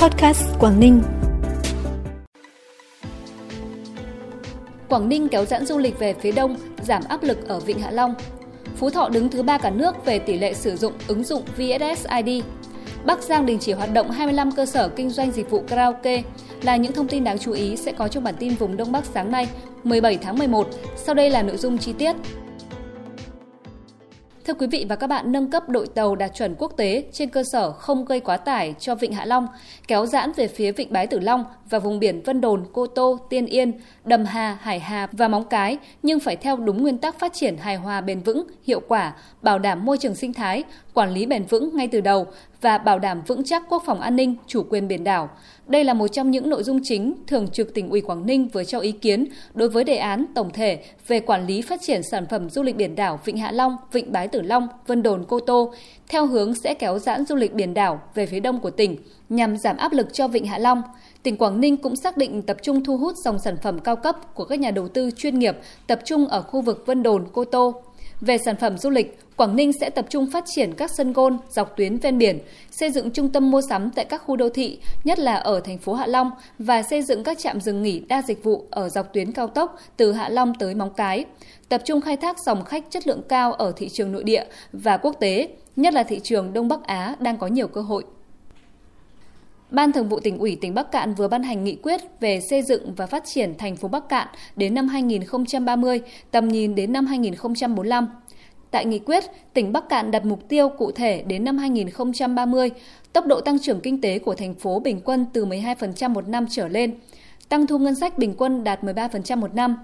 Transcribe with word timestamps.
Podcast 0.00 0.42
Quảng 0.58 0.80
Ninh. 0.80 1.02
Quảng 4.88 5.08
Ninh 5.08 5.28
kéo 5.28 5.44
giãn 5.44 5.66
du 5.66 5.78
lịch 5.78 5.98
về 5.98 6.14
phía 6.14 6.32
đông, 6.32 6.56
giảm 6.82 7.02
áp 7.08 7.22
lực 7.22 7.48
ở 7.48 7.60
Vịnh 7.60 7.78
Hạ 7.78 7.90
Long. 7.90 8.14
Phú 8.76 8.90
Thọ 8.90 9.08
đứng 9.08 9.28
thứ 9.28 9.42
ba 9.42 9.58
cả 9.58 9.70
nước 9.70 10.04
về 10.04 10.18
tỷ 10.18 10.38
lệ 10.38 10.54
sử 10.54 10.76
dụng 10.76 10.92
ứng 11.08 11.24
dụng 11.24 11.42
VSSID. 11.56 12.44
Bắc 13.04 13.22
Giang 13.22 13.46
đình 13.46 13.58
chỉ 13.58 13.72
hoạt 13.72 13.92
động 13.92 14.10
25 14.10 14.52
cơ 14.52 14.66
sở 14.66 14.88
kinh 14.88 15.10
doanh 15.10 15.30
dịch 15.30 15.50
vụ 15.50 15.62
karaoke 15.68 16.22
là 16.62 16.76
những 16.76 16.92
thông 16.92 17.08
tin 17.08 17.24
đáng 17.24 17.38
chú 17.38 17.52
ý 17.52 17.76
sẽ 17.76 17.92
có 17.92 18.08
trong 18.08 18.24
bản 18.24 18.34
tin 18.38 18.54
vùng 18.54 18.76
Đông 18.76 18.92
Bắc 18.92 19.04
sáng 19.04 19.30
nay, 19.32 19.48
17 19.84 20.16
tháng 20.16 20.38
11. 20.38 20.68
Sau 20.96 21.14
đây 21.14 21.30
là 21.30 21.42
nội 21.42 21.56
dung 21.56 21.78
chi 21.78 21.92
tiết. 21.92 22.16
Thưa 24.44 24.54
quý 24.54 24.66
vị 24.66 24.86
và 24.88 24.96
các 24.96 25.06
bạn, 25.06 25.32
nâng 25.32 25.50
cấp 25.50 25.68
đội 25.68 25.86
tàu 25.86 26.16
đạt 26.16 26.34
chuẩn 26.34 26.54
quốc 26.58 26.72
tế 26.76 27.04
trên 27.12 27.28
cơ 27.28 27.42
sở 27.52 27.72
không 27.72 28.04
gây 28.04 28.20
quá 28.20 28.36
tải 28.36 28.74
cho 28.78 28.94
Vịnh 28.94 29.12
Hạ 29.12 29.24
Long, 29.24 29.46
kéo 29.88 30.06
giãn 30.06 30.32
về 30.36 30.48
phía 30.48 30.72
Vịnh 30.72 30.92
Bái 30.92 31.06
Tử 31.06 31.18
Long 31.18 31.44
và 31.70 31.78
vùng 31.78 31.98
biển 31.98 32.22
Vân 32.22 32.40
Đồn, 32.40 32.64
Cô 32.72 32.86
Tô, 32.86 33.18
Tiên 33.30 33.46
Yên, 33.46 33.72
Đầm 34.04 34.24
Hà, 34.24 34.58
Hải 34.60 34.80
Hà 34.80 35.08
và 35.12 35.28
Móng 35.28 35.44
Cái, 35.44 35.78
nhưng 36.02 36.20
phải 36.20 36.36
theo 36.36 36.56
đúng 36.56 36.82
nguyên 36.82 36.98
tắc 36.98 37.18
phát 37.18 37.32
triển 37.32 37.56
hài 37.56 37.76
hòa 37.76 38.00
bền 38.00 38.20
vững, 38.20 38.46
hiệu 38.66 38.80
quả, 38.88 39.12
bảo 39.42 39.58
đảm 39.58 39.84
môi 39.84 39.98
trường 39.98 40.14
sinh 40.14 40.32
thái, 40.32 40.64
quản 40.94 41.10
lý 41.10 41.26
bền 41.26 41.44
vững 41.44 41.76
ngay 41.76 41.88
từ 41.88 42.00
đầu 42.00 42.26
và 42.60 42.78
bảo 42.78 42.98
đảm 42.98 43.22
vững 43.26 43.44
chắc 43.44 43.62
quốc 43.68 43.82
phòng 43.86 44.00
an 44.00 44.16
ninh, 44.16 44.36
chủ 44.46 44.62
quyền 44.70 44.88
biển 44.88 45.04
đảo. 45.04 45.28
Đây 45.70 45.84
là 45.84 45.94
một 45.94 46.08
trong 46.08 46.30
những 46.30 46.50
nội 46.50 46.62
dung 46.62 46.80
chính 46.82 47.14
Thường 47.26 47.48
trực 47.48 47.74
tỉnh 47.74 47.90
ủy 47.90 48.00
Quảng 48.00 48.26
Ninh 48.26 48.48
vừa 48.48 48.64
cho 48.64 48.78
ý 48.78 48.92
kiến 48.92 49.24
đối 49.54 49.68
với 49.68 49.84
đề 49.84 49.96
án 49.96 50.24
tổng 50.34 50.50
thể 50.52 50.84
về 51.06 51.20
quản 51.20 51.46
lý 51.46 51.62
phát 51.62 51.80
triển 51.82 52.02
sản 52.02 52.26
phẩm 52.30 52.50
du 52.50 52.62
lịch 52.62 52.76
biển 52.76 52.94
đảo 52.94 53.20
Vịnh 53.24 53.36
Hạ 53.36 53.52
Long, 53.52 53.76
Vịnh 53.92 54.12
Bái 54.12 54.28
Tử 54.28 54.42
Long, 54.42 54.68
Vân 54.86 55.02
Đồn 55.02 55.24
Cô 55.28 55.40
Tô, 55.40 55.72
theo 56.08 56.26
hướng 56.26 56.54
sẽ 56.54 56.74
kéo 56.74 56.98
giãn 56.98 57.24
du 57.26 57.34
lịch 57.34 57.54
biển 57.54 57.74
đảo 57.74 58.00
về 58.14 58.26
phía 58.26 58.40
đông 58.40 58.60
của 58.60 58.70
tỉnh 58.70 58.96
nhằm 59.28 59.56
giảm 59.56 59.76
áp 59.76 59.92
lực 59.92 60.14
cho 60.14 60.28
Vịnh 60.28 60.46
Hạ 60.46 60.58
Long. 60.58 60.82
Tỉnh 61.22 61.36
Quảng 61.36 61.60
Ninh 61.60 61.76
cũng 61.76 61.96
xác 61.96 62.16
định 62.16 62.42
tập 62.42 62.56
trung 62.62 62.84
thu 62.84 62.96
hút 62.96 63.14
dòng 63.24 63.38
sản 63.38 63.56
phẩm 63.62 63.78
cao 63.78 63.96
cấp 63.96 64.34
của 64.34 64.44
các 64.44 64.60
nhà 64.60 64.70
đầu 64.70 64.88
tư 64.88 65.10
chuyên 65.16 65.38
nghiệp 65.38 65.56
tập 65.86 66.00
trung 66.04 66.26
ở 66.26 66.42
khu 66.42 66.60
vực 66.60 66.82
Vân 66.86 67.02
Đồn, 67.02 67.26
Cô 67.32 67.44
Tô. 67.44 67.82
Về 68.20 68.38
sản 68.38 68.56
phẩm 68.56 68.78
du 68.78 68.90
lịch, 68.90 69.18
Quảng 69.36 69.56
Ninh 69.56 69.72
sẽ 69.80 69.90
tập 69.90 70.06
trung 70.08 70.30
phát 70.32 70.44
triển 70.46 70.74
các 70.74 70.90
sân 70.96 71.12
gôn 71.12 71.38
dọc 71.48 71.76
tuyến 71.76 71.96
ven 71.96 72.18
biển, 72.18 72.38
xây 72.70 72.90
dựng 72.90 73.10
trung 73.10 73.28
tâm 73.28 73.50
mua 73.50 73.60
sắm 73.68 73.90
tại 73.90 74.04
các 74.04 74.22
khu 74.26 74.36
đô 74.36 74.48
thị, 74.48 74.78
nhất 75.04 75.18
là 75.18 75.34
ở 75.34 75.60
thành 75.60 75.78
phố 75.78 75.94
Hạ 75.94 76.06
Long 76.06 76.30
và 76.58 76.82
xây 76.82 77.02
dựng 77.02 77.24
các 77.24 77.38
trạm 77.38 77.60
dừng 77.60 77.82
nghỉ 77.82 78.00
đa 78.08 78.22
dịch 78.22 78.44
vụ 78.44 78.64
ở 78.70 78.88
dọc 78.88 79.12
tuyến 79.12 79.32
cao 79.32 79.46
tốc 79.46 79.76
từ 79.96 80.12
Hạ 80.12 80.28
Long 80.28 80.52
tới 80.54 80.74
Móng 80.74 80.94
Cái. 80.96 81.24
Tập 81.68 81.82
trung 81.84 82.00
khai 82.00 82.16
thác 82.16 82.36
dòng 82.46 82.64
khách 82.64 82.84
chất 82.90 83.06
lượng 83.06 83.22
cao 83.28 83.52
ở 83.52 83.72
thị 83.76 83.88
trường 83.88 84.12
nội 84.12 84.24
địa 84.24 84.44
và 84.72 84.96
quốc 84.96 85.16
tế, 85.20 85.48
nhất 85.76 85.94
là 85.94 86.02
thị 86.02 86.20
trường 86.22 86.52
Đông 86.52 86.68
Bắc 86.68 86.84
Á 86.84 87.14
đang 87.18 87.38
có 87.38 87.46
nhiều 87.46 87.68
cơ 87.68 87.80
hội. 87.80 88.04
Ban 89.70 89.92
Thường 89.92 90.08
vụ 90.08 90.20
tỉnh 90.20 90.38
ủy 90.38 90.56
tỉnh 90.60 90.74
Bắc 90.74 90.92
Cạn 90.92 91.14
vừa 91.14 91.28
ban 91.28 91.42
hành 91.42 91.64
nghị 91.64 91.76
quyết 91.82 92.00
về 92.20 92.40
xây 92.40 92.62
dựng 92.62 92.94
và 92.94 93.06
phát 93.06 93.24
triển 93.24 93.54
thành 93.58 93.76
phố 93.76 93.88
Bắc 93.88 94.08
Cạn 94.08 94.28
đến 94.56 94.74
năm 94.74 94.88
2030, 94.88 96.00
tầm 96.30 96.48
nhìn 96.48 96.74
đến 96.74 96.92
năm 96.92 97.06
2045. 97.06 98.08
Tại 98.70 98.84
nghị 98.84 98.98
quyết, 98.98 99.24
tỉnh 99.54 99.72
Bắc 99.72 99.88
Cạn 99.88 100.10
đặt 100.10 100.24
mục 100.24 100.48
tiêu 100.48 100.68
cụ 100.68 100.90
thể 100.92 101.22
đến 101.26 101.44
năm 101.44 101.58
2030, 101.58 102.70
tốc 103.12 103.26
độ 103.26 103.40
tăng 103.40 103.58
trưởng 103.58 103.80
kinh 103.80 104.00
tế 104.00 104.18
của 104.18 104.34
thành 104.34 104.54
phố 104.54 104.80
bình 104.80 105.00
quân 105.04 105.26
từ 105.32 105.46
12% 105.46 106.10
một 106.10 106.28
năm 106.28 106.46
trở 106.50 106.68
lên, 106.68 106.94
tăng 107.48 107.66
thu 107.66 107.78
ngân 107.78 107.94
sách 107.94 108.18
bình 108.18 108.34
quân 108.38 108.64
đạt 108.64 108.82
13% 108.82 109.36
một 109.36 109.54
năm, 109.54 109.76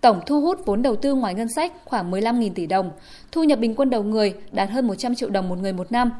Tổng 0.00 0.20
thu 0.26 0.40
hút 0.40 0.66
vốn 0.66 0.82
đầu 0.82 0.96
tư 0.96 1.14
ngoài 1.14 1.34
ngân 1.34 1.48
sách 1.48 1.72
khoảng 1.84 2.10
15.000 2.10 2.50
tỷ 2.54 2.66
đồng, 2.66 2.90
thu 3.32 3.44
nhập 3.44 3.58
bình 3.58 3.74
quân 3.74 3.90
đầu 3.90 4.02
người 4.02 4.34
đạt 4.52 4.70
hơn 4.70 4.86
100 4.86 5.14
triệu 5.14 5.30
đồng 5.30 5.48
một 5.48 5.58
người 5.58 5.72
một 5.72 5.92
năm. 5.92 6.10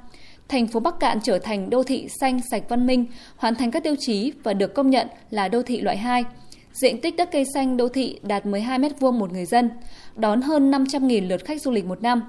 Thành 0.50 0.66
phố 0.66 0.80
Bắc 0.80 1.00
Cạn 1.00 1.18
trở 1.22 1.38
thành 1.38 1.70
đô 1.70 1.82
thị 1.82 2.08
xanh 2.20 2.40
sạch 2.50 2.62
văn 2.68 2.86
minh, 2.86 3.06
hoàn 3.36 3.54
thành 3.54 3.70
các 3.70 3.82
tiêu 3.82 3.94
chí 3.98 4.32
và 4.42 4.52
được 4.52 4.74
công 4.74 4.90
nhận 4.90 5.08
là 5.30 5.48
đô 5.48 5.62
thị 5.62 5.80
loại 5.80 5.96
2. 5.96 6.24
Diện 6.72 7.00
tích 7.00 7.16
đất 7.16 7.28
cây 7.32 7.44
xanh 7.54 7.76
đô 7.76 7.88
thị 7.88 8.18
đạt 8.22 8.46
12 8.46 8.78
m2 8.78 9.12
một 9.12 9.32
người 9.32 9.44
dân, 9.44 9.70
đón 10.16 10.40
hơn 10.40 10.70
500.000 10.70 11.28
lượt 11.28 11.44
khách 11.44 11.62
du 11.62 11.70
lịch 11.70 11.84
một 11.84 12.02
năm. 12.02 12.22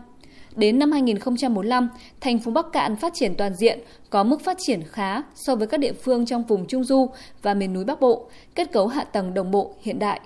Đến 0.55 0.79
năm 0.79 0.91
2045, 0.91 1.89
thành 2.19 2.39
phố 2.39 2.51
Bắc 2.51 2.65
Cạn 2.73 2.95
phát 2.95 3.13
triển 3.13 3.35
toàn 3.35 3.55
diện, 3.55 3.79
có 4.09 4.23
mức 4.23 4.41
phát 4.41 4.57
triển 4.59 4.81
khá 4.83 5.21
so 5.35 5.55
với 5.55 5.67
các 5.67 5.79
địa 5.79 5.93
phương 5.93 6.25
trong 6.25 6.43
vùng 6.43 6.67
Trung 6.67 6.83
Du 6.83 7.09
và 7.41 7.53
miền 7.53 7.73
núi 7.73 7.83
Bắc 7.83 8.01
Bộ, 8.01 8.29
kết 8.55 8.71
cấu 8.71 8.87
hạ 8.87 9.03
tầng 9.03 9.33
đồng 9.33 9.51
bộ 9.51 9.75
hiện 9.81 9.99
đại. 9.99 10.21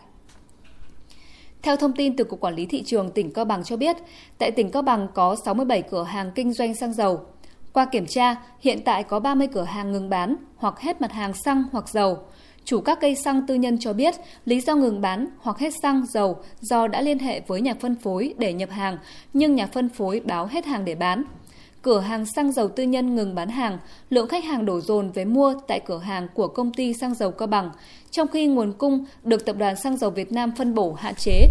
Theo 1.62 1.75
thông 1.75 1.94
tin 1.94 2.16
từ 2.16 2.24
Cục 2.24 2.40
Quản 2.40 2.56
lý 2.56 2.66
Thị 2.66 2.84
trường 2.86 3.12
tỉnh 3.12 3.34
Cao 3.34 3.46
Bằng 3.46 3.64
cho 3.64 3.78
biết, 3.78 3.96
tại 4.38 4.52
tỉnh 4.52 4.72
Cao 4.72 4.81
Bằng 4.81 5.08
có 5.14 5.36
67 5.46 5.81
cửa 5.81 6.03
hàng 6.03 6.31
kinh 6.36 6.53
doanh 6.53 6.75
xăng 6.75 6.94
dầu. 6.94 7.19
Qua 7.75 7.86
kiểm 7.86 8.06
tra, 8.06 8.36
hiện 8.59 8.80
tại 8.86 9.03
có 9.03 9.19
30 9.19 9.47
cửa 9.53 9.63
hàng 9.63 9.91
ngừng 9.91 10.09
bán 10.09 10.36
hoặc 10.56 10.80
hết 10.80 11.02
mặt 11.02 11.12
hàng 11.12 11.34
xăng 11.34 11.63
hoặc 11.72 11.90
dầu. 11.90 12.18
Chủ 12.66 12.81
các 12.81 13.00
cây 13.02 13.16
xăng 13.16 13.47
tư 13.47 13.56
nhân 13.56 13.78
cho 13.80 13.94
biết 13.94 14.16
lý 14.46 14.62
do 14.62 14.75
ngừng 14.75 15.02
bán 15.02 15.28
hoặc 15.40 15.59
hết 15.59 15.74
xăng, 15.81 16.06
dầu 16.06 16.38
do 16.62 16.88
đã 16.88 17.02
liên 17.02 17.19
hệ 17.19 17.41
với 17.47 17.62
nhà 17.62 17.74
phân 17.80 17.96
phối 17.96 18.34
để 18.38 18.53
nhập 18.53 18.69
hàng, 18.69 18.97
nhưng 19.34 19.56
nhà 19.56 19.68
phân 19.68 19.90
phối 19.90 20.19
báo 20.19 20.46
hết 20.46 20.66
hàng 20.66 20.86
để 20.86 20.96
bán. 20.96 21.24
Cửa 21.81 22.00
hàng 22.00 22.25
xăng 22.25 22.52
dầu 22.52 22.68
tư 22.68 22.84
nhân 22.84 23.16
ngừng 23.16 23.36
bán 23.36 23.50
hàng, 23.50 23.78
lượng 24.09 24.28
khách 24.28 24.44
hàng 24.44 24.66
đổ 24.66 24.81
dồn 24.81 25.12
về 25.12 25.25
mua 25.25 25.53
tại 25.68 25.80
cửa 25.86 26.00
hàng 26.00 26.28
của 26.34 26.47
công 26.47 26.74
ty 26.74 26.94
xăng 26.94 27.13
dầu 27.13 27.31
Cao 27.31 27.47
Bằng, 27.47 27.72
trong 28.12 28.28
khi 28.28 28.47
nguồn 28.47 28.74
cung 28.74 29.06
được 29.24 29.46
Tập 29.46 29.56
đoàn 29.57 29.75
Xăng 29.75 29.97
dầu 29.97 30.09
Việt 30.09 30.31
Nam 30.31 30.52
phân 30.57 30.75
bổ 30.75 30.94
hạn 30.94 31.13
chế, 31.16 31.47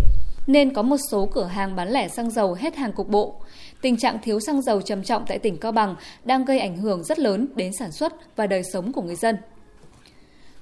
nên 0.47 0.75
có 0.75 0.83
một 0.83 0.97
số 1.11 1.29
cửa 1.33 1.45
hàng 1.45 1.77
bán 1.77 1.91
lẻ 1.91 2.09
xăng 2.09 2.31
dầu 2.31 2.55
hết 2.55 2.77
hàng 2.77 2.93
cục 2.93 3.09
bộ. 3.09 3.35
Tình 3.85 3.97
trạng 3.97 4.19
thiếu 4.23 4.41
xăng 4.41 4.63
dầu 4.63 4.81
trầm 4.81 5.03
trọng 5.03 5.25
tại 5.27 5.39
tỉnh 5.39 5.57
Cao 5.57 5.73
Bằng 5.73 5.95
đang 6.25 6.45
gây 6.45 6.59
ảnh 6.59 6.77
hưởng 6.77 7.05
rất 7.05 7.19
lớn 7.19 7.47
đến 7.55 7.73
sản 7.79 7.93
xuất 7.93 8.37
và 8.37 8.47
đời 8.47 8.63
sống 8.73 8.93
của 8.93 9.03
người 9.03 9.17
dân. 9.17 9.37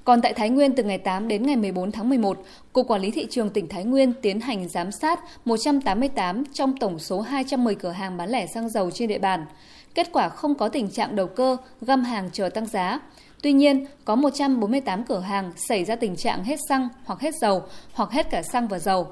Còn 0.04 0.22
tại 0.22 0.32
Thái 0.32 0.50
Nguyên 0.50 0.74
từ 0.74 0.82
ngày 0.82 0.98
8 0.98 1.28
đến 1.28 1.46
ngày 1.46 1.56
14 1.56 1.92
tháng 1.92 2.08
11, 2.08 2.42
Cục 2.72 2.88
Quản 2.88 3.00
lý 3.00 3.10
Thị 3.10 3.26
trường 3.30 3.50
tỉnh 3.50 3.68
Thái 3.68 3.84
Nguyên 3.84 4.12
tiến 4.22 4.40
hành 4.40 4.68
giám 4.68 4.92
sát 4.92 5.20
188 5.44 6.44
trong 6.52 6.76
tổng 6.76 6.98
số 6.98 7.20
210 7.20 7.74
cửa 7.74 7.90
hàng 7.90 8.16
bán 8.16 8.30
lẻ 8.30 8.46
xăng 8.46 8.68
dầu 8.68 8.90
trên 8.90 9.08
địa 9.08 9.18
bàn. 9.18 9.46
Kết 9.94 10.12
quả 10.12 10.28
không 10.28 10.54
có 10.54 10.68
tình 10.68 10.90
trạng 10.90 11.16
đầu 11.16 11.26
cơ, 11.26 11.56
găm 11.80 12.04
hàng 12.04 12.30
chờ 12.32 12.48
tăng 12.48 12.66
giá. 12.66 13.00
Tuy 13.42 13.52
nhiên, 13.52 13.86
có 14.04 14.16
148 14.16 15.04
cửa 15.04 15.20
hàng 15.20 15.52
xảy 15.56 15.84
ra 15.84 15.96
tình 15.96 16.16
trạng 16.16 16.44
hết 16.44 16.56
xăng 16.68 16.88
hoặc 17.04 17.20
hết 17.20 17.34
dầu 17.40 17.62
hoặc 17.92 18.10
hết 18.10 18.30
cả 18.30 18.42
xăng 18.42 18.68
và 18.68 18.78
dầu. 18.78 19.06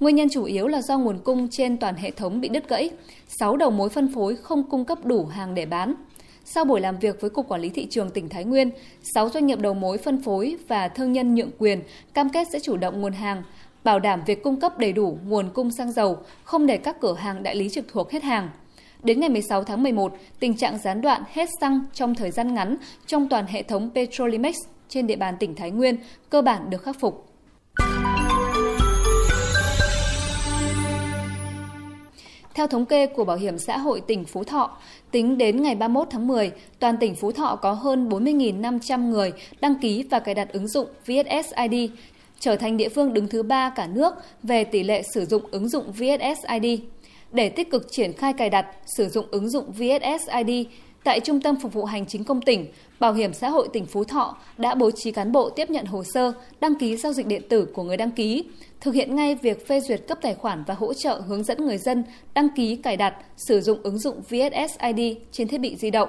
Nguyên 0.00 0.16
nhân 0.16 0.28
chủ 0.32 0.44
yếu 0.44 0.66
là 0.66 0.82
do 0.82 0.98
nguồn 0.98 1.18
cung 1.18 1.48
trên 1.48 1.76
toàn 1.76 1.94
hệ 1.94 2.10
thống 2.10 2.40
bị 2.40 2.48
đứt 2.48 2.68
gãy, 2.68 2.90
6 3.40 3.56
đầu 3.56 3.70
mối 3.70 3.88
phân 3.88 4.14
phối 4.14 4.36
không 4.36 4.70
cung 4.70 4.84
cấp 4.84 4.98
đủ 5.04 5.26
hàng 5.26 5.54
để 5.54 5.66
bán. 5.66 5.94
Sau 6.44 6.64
buổi 6.64 6.80
làm 6.80 6.98
việc 6.98 7.20
với 7.20 7.30
Cục 7.30 7.48
Quản 7.48 7.60
lý 7.60 7.68
Thị 7.68 7.86
trường 7.90 8.10
tỉnh 8.10 8.28
Thái 8.28 8.44
Nguyên, 8.44 8.70
6 9.14 9.28
doanh 9.28 9.46
nghiệp 9.46 9.60
đầu 9.60 9.74
mối 9.74 9.98
phân 9.98 10.22
phối 10.22 10.56
và 10.68 10.88
thương 10.88 11.12
nhân 11.12 11.34
nhượng 11.34 11.50
quyền 11.58 11.82
cam 12.14 12.28
kết 12.28 12.48
sẽ 12.52 12.60
chủ 12.60 12.76
động 12.76 13.00
nguồn 13.00 13.12
hàng, 13.12 13.42
bảo 13.84 13.98
đảm 13.98 14.22
việc 14.26 14.42
cung 14.42 14.60
cấp 14.60 14.78
đầy 14.78 14.92
đủ 14.92 15.18
nguồn 15.26 15.50
cung 15.50 15.70
xăng 15.70 15.92
dầu, 15.92 16.18
không 16.44 16.66
để 16.66 16.76
các 16.76 17.00
cửa 17.00 17.14
hàng 17.14 17.42
đại 17.42 17.56
lý 17.56 17.68
trực 17.68 17.84
thuộc 17.88 18.10
hết 18.10 18.22
hàng. 18.22 18.50
Đến 19.02 19.20
ngày 19.20 19.28
16 19.28 19.64
tháng 19.64 19.82
11, 19.82 20.12
tình 20.40 20.56
trạng 20.56 20.78
gián 20.78 21.00
đoạn 21.00 21.22
hết 21.32 21.48
xăng 21.60 21.80
trong 21.92 22.14
thời 22.14 22.30
gian 22.30 22.54
ngắn 22.54 22.76
trong 23.06 23.28
toàn 23.28 23.46
hệ 23.46 23.62
thống 23.62 23.90
Petrolimex 23.94 24.56
trên 24.88 25.06
địa 25.06 25.16
bàn 25.16 25.34
tỉnh 25.40 25.54
Thái 25.54 25.70
Nguyên 25.70 25.96
cơ 26.30 26.42
bản 26.42 26.70
được 26.70 26.82
khắc 26.82 27.00
phục. 27.00 27.33
Theo 32.64 32.68
thống 32.68 32.86
kê 32.86 33.06
của 33.06 33.24
Bảo 33.24 33.36
hiểm 33.36 33.58
xã 33.58 33.78
hội 33.78 34.00
tỉnh 34.00 34.24
Phú 34.24 34.44
Thọ, 34.44 34.70
tính 35.10 35.38
đến 35.38 35.62
ngày 35.62 35.74
31 35.74 36.08
tháng 36.10 36.26
10, 36.26 36.52
toàn 36.78 36.96
tỉnh 36.96 37.14
Phú 37.14 37.32
Thọ 37.32 37.58
có 37.62 37.72
hơn 37.72 38.08
40.500 38.08 39.08
người 39.08 39.32
đăng 39.60 39.74
ký 39.80 40.04
và 40.10 40.18
cài 40.18 40.34
đặt 40.34 40.52
ứng 40.52 40.68
dụng 40.68 40.86
VSSID, 41.06 41.90
trở 42.40 42.56
thành 42.56 42.76
địa 42.76 42.88
phương 42.88 43.12
đứng 43.12 43.28
thứ 43.28 43.42
ba 43.42 43.70
cả 43.70 43.86
nước 43.86 44.14
về 44.42 44.64
tỷ 44.64 44.82
lệ 44.82 45.02
sử 45.14 45.24
dụng 45.24 45.42
ứng 45.50 45.68
dụng 45.68 45.92
VSSID. 45.92 46.80
Để 47.32 47.48
tích 47.48 47.70
cực 47.70 47.92
triển 47.92 48.12
khai 48.12 48.32
cài 48.32 48.50
đặt, 48.50 48.66
sử 48.86 49.08
dụng 49.08 49.26
ứng 49.30 49.48
dụng 49.48 49.72
VSSID, 49.72 50.66
tại 51.04 51.20
Trung 51.20 51.40
tâm 51.40 51.56
Phục 51.62 51.72
vụ 51.72 51.84
Hành 51.84 52.06
chính 52.06 52.24
công 52.24 52.42
tỉnh, 52.42 52.66
Bảo 53.00 53.12
hiểm 53.12 53.34
xã 53.34 53.48
hội 53.48 53.68
tỉnh 53.72 53.86
Phú 53.86 54.04
Thọ 54.04 54.36
đã 54.58 54.74
bố 54.74 54.90
trí 54.90 55.12
cán 55.12 55.32
bộ 55.32 55.50
tiếp 55.50 55.70
nhận 55.70 55.86
hồ 55.86 56.02
sơ, 56.14 56.32
đăng 56.60 56.74
ký 56.74 56.96
giao 56.96 57.12
dịch 57.12 57.26
điện 57.26 57.42
tử 57.48 57.66
của 57.74 57.82
người 57.82 57.96
đăng 57.96 58.10
ký, 58.10 58.44
thực 58.80 58.94
hiện 58.94 59.16
ngay 59.16 59.34
việc 59.34 59.66
phê 59.66 59.80
duyệt 59.80 60.00
cấp 60.08 60.18
tài 60.22 60.34
khoản 60.34 60.64
và 60.66 60.74
hỗ 60.74 60.94
trợ 60.94 61.20
hướng 61.26 61.44
dẫn 61.44 61.64
người 61.64 61.78
dân 61.78 62.04
đăng 62.34 62.48
ký 62.56 62.76
cài 62.76 62.96
đặt, 62.96 63.14
sử 63.36 63.60
dụng 63.60 63.78
ứng 63.82 63.98
dụng 63.98 64.22
VSSID 64.22 65.16
trên 65.32 65.48
thiết 65.48 65.58
bị 65.58 65.76
di 65.76 65.90
động. 65.90 66.08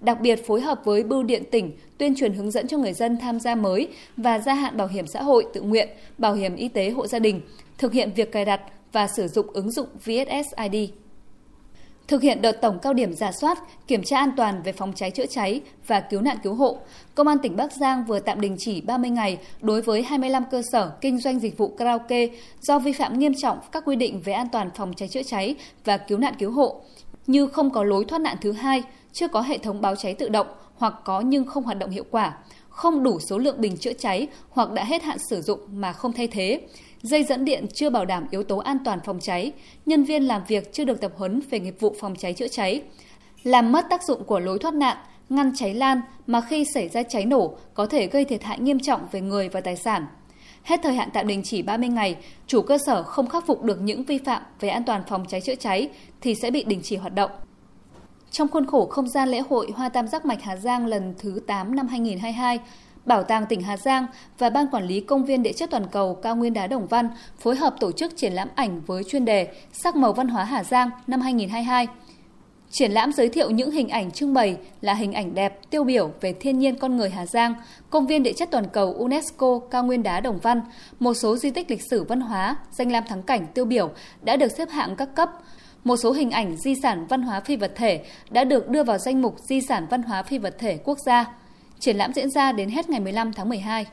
Đặc 0.00 0.20
biệt 0.20 0.46
phối 0.46 0.60
hợp 0.60 0.80
với 0.84 1.02
Bưu 1.02 1.22
điện 1.22 1.42
tỉnh 1.50 1.72
tuyên 1.98 2.14
truyền 2.16 2.32
hướng 2.32 2.50
dẫn 2.50 2.68
cho 2.68 2.78
người 2.78 2.92
dân 2.92 3.18
tham 3.18 3.40
gia 3.40 3.54
mới 3.54 3.88
và 4.16 4.38
gia 4.38 4.54
hạn 4.54 4.76
bảo 4.76 4.88
hiểm 4.88 5.06
xã 5.06 5.22
hội 5.22 5.46
tự 5.54 5.60
nguyện, 5.60 5.88
bảo 6.18 6.34
hiểm 6.34 6.56
y 6.56 6.68
tế 6.68 6.90
hộ 6.90 7.06
gia 7.06 7.18
đình, 7.18 7.40
thực 7.78 7.92
hiện 7.92 8.10
việc 8.16 8.32
cài 8.32 8.44
đặt 8.44 8.60
và 8.92 9.08
sử 9.16 9.28
dụng 9.28 9.46
ứng 9.52 9.70
dụng 9.70 9.88
VSSID. 10.04 10.90
Thực 12.08 12.22
hiện 12.22 12.42
đợt 12.42 12.52
tổng 12.52 12.78
cao 12.78 12.92
điểm 12.92 13.14
giả 13.14 13.32
soát, 13.32 13.58
kiểm 13.86 14.02
tra 14.02 14.18
an 14.18 14.30
toàn 14.36 14.62
về 14.62 14.72
phòng 14.72 14.92
cháy 14.96 15.10
chữa 15.10 15.26
cháy 15.26 15.60
và 15.86 16.00
cứu 16.00 16.20
nạn 16.20 16.36
cứu 16.42 16.54
hộ, 16.54 16.78
Công 17.14 17.28
an 17.28 17.38
tỉnh 17.38 17.56
Bắc 17.56 17.72
Giang 17.72 18.04
vừa 18.04 18.18
tạm 18.18 18.40
đình 18.40 18.56
chỉ 18.58 18.80
30 18.80 19.10
ngày 19.10 19.38
đối 19.60 19.82
với 19.82 20.02
25 20.02 20.44
cơ 20.50 20.62
sở 20.72 20.92
kinh 21.00 21.18
doanh 21.18 21.38
dịch 21.38 21.58
vụ 21.58 21.68
karaoke 21.68 22.26
do 22.60 22.78
vi 22.78 22.92
phạm 22.92 23.18
nghiêm 23.18 23.32
trọng 23.42 23.58
các 23.72 23.82
quy 23.86 23.96
định 23.96 24.20
về 24.24 24.32
an 24.32 24.48
toàn 24.52 24.70
phòng 24.76 24.92
cháy 24.96 25.08
chữa 25.08 25.22
cháy 25.22 25.54
và 25.84 25.96
cứu 25.96 26.18
nạn 26.18 26.34
cứu 26.38 26.50
hộ, 26.50 26.80
như 27.26 27.46
không 27.46 27.70
có 27.70 27.84
lối 27.84 28.04
thoát 28.04 28.18
nạn 28.18 28.36
thứ 28.40 28.52
hai, 28.52 28.82
chưa 29.12 29.28
có 29.28 29.40
hệ 29.40 29.58
thống 29.58 29.80
báo 29.80 29.96
cháy 29.96 30.14
tự 30.14 30.28
động 30.28 30.46
hoặc 30.76 30.94
có 31.04 31.20
nhưng 31.20 31.44
không 31.44 31.62
hoạt 31.62 31.78
động 31.78 31.90
hiệu 31.90 32.04
quả, 32.10 32.34
không 32.68 33.02
đủ 33.02 33.20
số 33.20 33.38
lượng 33.38 33.60
bình 33.60 33.76
chữa 33.76 33.92
cháy 33.92 34.26
hoặc 34.50 34.72
đã 34.72 34.84
hết 34.84 35.02
hạn 35.02 35.18
sử 35.30 35.42
dụng 35.42 35.60
mà 35.72 35.92
không 35.92 36.12
thay 36.12 36.28
thế, 36.28 36.60
dây 37.06 37.24
dẫn 37.24 37.44
điện 37.44 37.66
chưa 37.74 37.90
bảo 37.90 38.04
đảm 38.04 38.26
yếu 38.30 38.42
tố 38.42 38.58
an 38.58 38.78
toàn 38.84 38.98
phòng 39.04 39.20
cháy, 39.20 39.52
nhân 39.86 40.04
viên 40.04 40.22
làm 40.22 40.42
việc 40.48 40.72
chưa 40.72 40.84
được 40.84 41.00
tập 41.00 41.12
huấn 41.16 41.40
về 41.50 41.60
nghiệp 41.60 41.76
vụ 41.80 41.94
phòng 42.00 42.16
cháy 42.16 42.34
chữa 42.34 42.48
cháy, 42.48 42.82
làm 43.42 43.72
mất 43.72 43.86
tác 43.90 44.02
dụng 44.02 44.24
của 44.24 44.40
lối 44.40 44.58
thoát 44.58 44.74
nạn, 44.74 44.96
ngăn 45.28 45.52
cháy 45.56 45.74
lan 45.74 46.00
mà 46.26 46.40
khi 46.40 46.64
xảy 46.74 46.88
ra 46.88 47.02
cháy 47.02 47.24
nổ 47.26 47.56
có 47.74 47.86
thể 47.86 48.06
gây 48.06 48.24
thiệt 48.24 48.42
hại 48.42 48.58
nghiêm 48.58 48.80
trọng 48.80 49.00
về 49.12 49.20
người 49.20 49.48
và 49.48 49.60
tài 49.60 49.76
sản. 49.76 50.06
Hết 50.62 50.80
thời 50.82 50.94
hạn 50.94 51.08
tạm 51.12 51.26
đình 51.26 51.42
chỉ 51.44 51.62
30 51.62 51.88
ngày, 51.88 52.16
chủ 52.46 52.62
cơ 52.62 52.78
sở 52.86 53.02
không 53.02 53.28
khắc 53.28 53.46
phục 53.46 53.62
được 53.62 53.80
những 53.80 54.04
vi 54.04 54.18
phạm 54.18 54.42
về 54.60 54.68
an 54.68 54.84
toàn 54.84 55.02
phòng 55.08 55.24
cháy 55.28 55.40
chữa 55.40 55.54
cháy 55.54 55.88
thì 56.20 56.34
sẽ 56.34 56.50
bị 56.50 56.64
đình 56.64 56.80
chỉ 56.82 56.96
hoạt 56.96 57.14
động. 57.14 57.30
Trong 58.30 58.48
khuôn 58.48 58.66
khổ 58.66 58.86
không 58.86 59.08
gian 59.08 59.28
lễ 59.28 59.42
hội 59.50 59.70
Hoa 59.74 59.88
Tam 59.88 60.08
Giác 60.08 60.26
Mạch 60.26 60.42
Hà 60.42 60.56
Giang 60.56 60.86
lần 60.86 61.14
thứ 61.18 61.40
8 61.46 61.76
năm 61.76 61.88
2022, 61.88 62.58
Bảo 63.06 63.22
tàng 63.22 63.46
tỉnh 63.46 63.62
Hà 63.62 63.76
Giang 63.76 64.06
và 64.38 64.50
Ban 64.50 64.66
Quản 64.66 64.86
lý 64.86 65.00
Công 65.00 65.24
viên 65.24 65.42
Địa 65.42 65.52
chất 65.52 65.70
Toàn 65.70 65.86
cầu 65.92 66.14
Cao 66.14 66.36
Nguyên 66.36 66.52
Đá 66.52 66.66
Đồng 66.66 66.86
Văn 66.86 67.08
phối 67.38 67.56
hợp 67.56 67.74
tổ 67.80 67.92
chức 67.92 68.16
triển 68.16 68.32
lãm 68.32 68.48
ảnh 68.54 68.80
với 68.86 69.04
chuyên 69.04 69.24
đề 69.24 69.48
Sắc 69.72 69.96
màu 69.96 70.12
văn 70.12 70.28
hóa 70.28 70.44
Hà 70.44 70.64
Giang 70.64 70.90
năm 71.06 71.20
2022. 71.20 71.86
Triển 72.70 72.92
lãm 72.92 73.12
giới 73.12 73.28
thiệu 73.28 73.50
những 73.50 73.70
hình 73.70 73.88
ảnh 73.88 74.10
trưng 74.10 74.34
bày 74.34 74.56
là 74.80 74.94
hình 74.94 75.12
ảnh 75.12 75.34
đẹp, 75.34 75.60
tiêu 75.70 75.84
biểu 75.84 76.10
về 76.20 76.32
thiên 76.32 76.58
nhiên 76.58 76.78
con 76.78 76.96
người 76.96 77.10
Hà 77.10 77.26
Giang, 77.26 77.54
công 77.90 78.06
viên 78.06 78.22
địa 78.22 78.32
chất 78.32 78.48
toàn 78.50 78.64
cầu 78.72 78.92
UNESCO 78.92 79.60
cao 79.70 79.84
nguyên 79.84 80.02
đá 80.02 80.20
Đồng 80.20 80.38
Văn, 80.38 80.60
một 81.00 81.14
số 81.14 81.36
di 81.36 81.50
tích 81.50 81.70
lịch 81.70 81.82
sử 81.90 82.04
văn 82.04 82.20
hóa, 82.20 82.56
danh 82.70 82.92
lam 82.92 83.04
thắng 83.04 83.22
cảnh 83.22 83.46
tiêu 83.54 83.64
biểu 83.64 83.90
đã 84.22 84.36
được 84.36 84.52
xếp 84.52 84.70
hạng 84.70 84.96
các 84.96 85.08
cấp, 85.14 85.30
một 85.84 85.96
số 85.96 86.12
hình 86.12 86.30
ảnh 86.30 86.56
di 86.56 86.74
sản 86.82 87.06
văn 87.08 87.22
hóa 87.22 87.40
phi 87.40 87.56
vật 87.56 87.72
thể 87.76 88.04
đã 88.30 88.44
được 88.44 88.68
đưa 88.68 88.82
vào 88.82 88.98
danh 88.98 89.22
mục 89.22 89.36
di 89.48 89.60
sản 89.60 89.86
văn 89.90 90.02
hóa 90.02 90.22
phi 90.22 90.38
vật 90.38 90.56
thể 90.58 90.78
quốc 90.84 90.98
gia. 91.06 91.24
Triển 91.80 91.96
lãm 91.96 92.12
diễn 92.12 92.30
ra 92.30 92.52
đến 92.52 92.68
hết 92.68 92.90
ngày 92.90 93.00
15 93.00 93.32
tháng 93.32 93.48
12. 93.48 93.86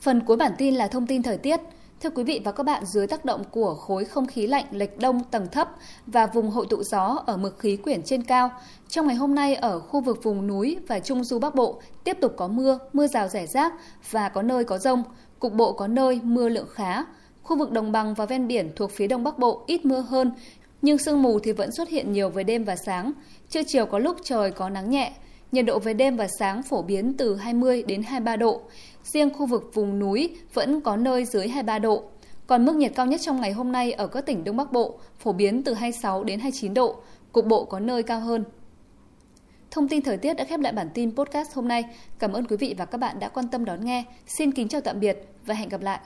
Phần 0.00 0.20
cuối 0.20 0.36
bản 0.36 0.52
tin 0.58 0.74
là 0.74 0.88
thông 0.88 1.06
tin 1.06 1.22
thời 1.22 1.36
tiết. 1.36 1.60
Thưa 2.00 2.10
quý 2.10 2.24
vị 2.24 2.40
và 2.44 2.52
các 2.52 2.62
bạn, 2.62 2.84
dưới 2.84 3.06
tác 3.06 3.24
động 3.24 3.44
của 3.50 3.74
khối 3.74 4.04
không 4.04 4.26
khí 4.26 4.46
lạnh 4.46 4.64
lệch 4.70 4.98
đông 4.98 5.24
tầng 5.24 5.46
thấp 5.52 5.68
và 6.06 6.26
vùng 6.26 6.50
hội 6.50 6.66
tụ 6.70 6.82
gió 6.82 7.22
ở 7.26 7.36
mực 7.36 7.58
khí 7.58 7.76
quyển 7.76 8.02
trên 8.02 8.22
cao, 8.22 8.50
trong 8.88 9.06
ngày 9.06 9.16
hôm 9.16 9.34
nay 9.34 9.54
ở 9.54 9.80
khu 9.80 10.00
vực 10.00 10.22
vùng 10.22 10.46
núi 10.46 10.76
và 10.88 11.00
trung 11.00 11.24
du 11.24 11.38
Bắc 11.38 11.54
Bộ 11.54 11.80
tiếp 12.04 12.16
tục 12.20 12.34
có 12.36 12.48
mưa, 12.48 12.78
mưa 12.92 13.06
rào 13.06 13.28
rải 13.28 13.46
rác 13.46 13.72
và 14.10 14.28
có 14.28 14.42
nơi 14.42 14.64
có 14.64 14.78
rông, 14.78 15.02
cục 15.38 15.52
bộ 15.52 15.72
có 15.72 15.86
nơi 15.86 16.20
mưa 16.22 16.48
lượng 16.48 16.68
khá. 16.72 17.04
Khu 17.42 17.58
vực 17.58 17.72
đồng 17.72 17.92
bằng 17.92 18.14
và 18.14 18.26
ven 18.26 18.46
biển 18.46 18.72
thuộc 18.76 18.90
phía 18.90 19.06
đông 19.06 19.24
Bắc 19.24 19.38
Bộ 19.38 19.64
ít 19.66 19.84
mưa 19.84 20.00
hơn, 20.00 20.32
nhưng 20.82 20.98
sương 20.98 21.22
mù 21.22 21.38
thì 21.38 21.52
vẫn 21.52 21.72
xuất 21.72 21.88
hiện 21.88 22.12
nhiều 22.12 22.30
về 22.30 22.44
đêm 22.44 22.64
và 22.64 22.76
sáng. 22.76 23.12
Trưa 23.50 23.62
chiều 23.66 23.86
có 23.86 23.98
lúc 23.98 24.16
trời 24.24 24.50
có 24.50 24.68
nắng 24.68 24.90
nhẹ, 24.90 25.12
nhiệt 25.54 25.66
độ 25.66 25.78
về 25.78 25.94
đêm 25.94 26.16
và 26.16 26.28
sáng 26.38 26.62
phổ 26.62 26.82
biến 26.82 27.14
từ 27.18 27.36
20 27.36 27.82
đến 27.82 28.02
23 28.02 28.36
độ. 28.36 28.60
Riêng 29.04 29.30
khu 29.30 29.46
vực 29.46 29.70
vùng 29.74 29.98
núi 29.98 30.36
vẫn 30.54 30.80
có 30.80 30.96
nơi 30.96 31.24
dưới 31.24 31.48
23 31.48 31.78
độ. 31.78 32.02
Còn 32.46 32.64
mức 32.64 32.76
nhiệt 32.76 32.92
cao 32.94 33.06
nhất 33.06 33.20
trong 33.24 33.40
ngày 33.40 33.52
hôm 33.52 33.72
nay 33.72 33.92
ở 33.92 34.06
các 34.06 34.26
tỉnh 34.26 34.44
Đông 34.44 34.56
Bắc 34.56 34.72
Bộ 34.72 34.98
phổ 35.18 35.32
biến 35.32 35.62
từ 35.62 35.74
26 35.74 36.24
đến 36.24 36.40
29 36.40 36.74
độ, 36.74 36.96
cục 37.32 37.46
bộ 37.46 37.64
có 37.64 37.80
nơi 37.80 38.02
cao 38.02 38.20
hơn. 38.20 38.44
Thông 39.70 39.88
tin 39.88 40.02
thời 40.02 40.16
tiết 40.16 40.34
đã 40.34 40.44
khép 40.44 40.60
lại 40.60 40.72
bản 40.72 40.88
tin 40.94 41.16
podcast 41.16 41.54
hôm 41.54 41.68
nay. 41.68 41.84
Cảm 42.18 42.32
ơn 42.32 42.44
quý 42.44 42.56
vị 42.56 42.74
và 42.78 42.84
các 42.84 42.98
bạn 42.98 43.18
đã 43.18 43.28
quan 43.28 43.48
tâm 43.48 43.64
đón 43.64 43.84
nghe. 43.84 44.04
Xin 44.26 44.52
kính 44.52 44.68
chào 44.68 44.80
tạm 44.80 45.00
biệt 45.00 45.28
và 45.46 45.54
hẹn 45.54 45.68
gặp 45.68 45.80
lại. 45.80 46.00